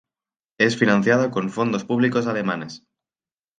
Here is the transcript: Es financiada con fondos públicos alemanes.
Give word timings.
Es 0.57 0.77
financiada 0.77 1.29
con 1.29 1.51
fondos 1.51 1.85
públicos 1.85 2.25
alemanes. 2.25 2.83